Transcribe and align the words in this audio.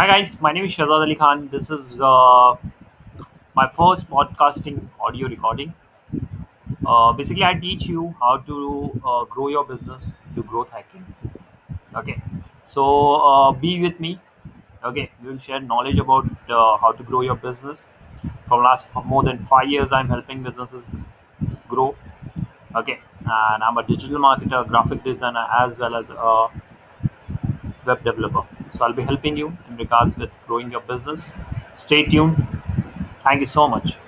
Hi 0.00 0.06
guys, 0.06 0.40
my 0.40 0.50
name 0.50 0.64
is 0.64 0.74
Shazad 0.74 1.02
Ali 1.04 1.14
Khan. 1.14 1.50
This 1.52 1.70
is 1.70 2.00
uh, 2.00 2.56
my 3.54 3.68
first 3.78 4.08
podcasting 4.08 4.78
audio 4.98 5.28
recording. 5.28 5.74
Uh, 6.86 7.12
basically, 7.12 7.44
I 7.44 7.52
teach 7.52 7.86
you 7.86 8.14
how 8.18 8.38
to 8.46 9.00
uh, 9.04 9.24
grow 9.24 9.48
your 9.48 9.62
business 9.66 10.12
through 10.32 10.44
growth 10.44 10.70
hacking. 10.70 11.04
Okay, 11.94 12.16
so 12.64 12.86
uh, 13.16 13.52
be 13.52 13.82
with 13.82 14.00
me. 14.00 14.18
Okay, 14.82 15.10
we 15.22 15.32
will 15.32 15.38
share 15.38 15.60
knowledge 15.60 15.98
about 15.98 16.24
uh, 16.48 16.78
how 16.78 16.92
to 16.92 17.02
grow 17.02 17.20
your 17.20 17.36
business. 17.36 17.86
From 18.48 18.64
last 18.64 18.88
for 18.88 19.04
more 19.04 19.22
than 19.22 19.44
five 19.44 19.68
years, 19.68 19.92
I'm 19.92 20.08
helping 20.08 20.42
businesses 20.42 20.88
grow. 21.68 21.94
Okay, 22.74 22.98
and 23.26 23.62
I'm 23.62 23.76
a 23.76 23.86
digital 23.86 24.18
marketer, 24.18 24.66
graphic 24.66 25.04
designer, 25.04 25.46
as 25.60 25.76
well 25.76 25.94
as 25.94 26.08
a 26.08 26.48
web 27.84 28.02
developer. 28.02 28.46
So 28.74 28.84
I'll 28.84 28.92
be 28.92 29.02
helping 29.02 29.36
you 29.36 29.56
in 29.68 29.76
regards 29.76 30.16
with 30.16 30.30
growing 30.46 30.70
your 30.70 30.80
business. 30.82 31.32
Stay 31.76 32.04
tuned. 32.04 32.36
Thank 33.24 33.40
you 33.40 33.46
so 33.46 33.68
much. 33.68 33.98